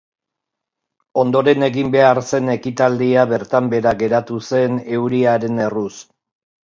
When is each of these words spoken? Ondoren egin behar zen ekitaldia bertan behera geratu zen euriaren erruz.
Ondoren 1.23 1.65
egin 1.67 1.91
behar 1.95 2.21
zen 2.21 2.49
ekitaldia 2.53 3.25
bertan 3.33 3.67
behera 3.75 3.93
geratu 3.99 4.39
zen 4.47 4.79
euriaren 4.97 5.61
erruz. 5.67 5.91